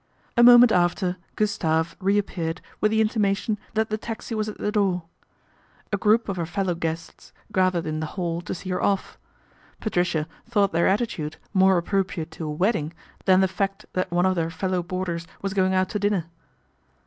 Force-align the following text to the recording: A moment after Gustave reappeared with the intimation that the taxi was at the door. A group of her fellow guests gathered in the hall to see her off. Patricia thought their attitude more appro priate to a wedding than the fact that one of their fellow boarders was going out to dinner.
A 0.35 0.41
moment 0.41 0.71
after 0.71 1.17
Gustave 1.35 1.95
reappeared 1.99 2.59
with 2.79 2.89
the 2.89 3.01
intimation 3.01 3.59
that 3.75 3.91
the 3.91 3.99
taxi 3.99 4.33
was 4.33 4.49
at 4.49 4.57
the 4.57 4.71
door. 4.71 5.03
A 5.93 5.97
group 5.97 6.27
of 6.27 6.37
her 6.37 6.45
fellow 6.47 6.73
guests 6.73 7.31
gathered 7.51 7.85
in 7.85 7.99
the 7.99 8.07
hall 8.17 8.41
to 8.41 8.55
see 8.55 8.71
her 8.71 8.81
off. 8.81 9.19
Patricia 9.79 10.27
thought 10.49 10.71
their 10.71 10.87
attitude 10.87 11.37
more 11.53 11.79
appro 11.79 12.03
priate 12.03 12.31
to 12.31 12.47
a 12.47 12.51
wedding 12.51 12.93
than 13.25 13.41
the 13.41 13.47
fact 13.47 13.85
that 13.93 14.09
one 14.09 14.25
of 14.25 14.33
their 14.33 14.49
fellow 14.49 14.81
boarders 14.81 15.27
was 15.43 15.53
going 15.53 15.75
out 15.75 15.89
to 15.89 15.99
dinner. 15.99 16.25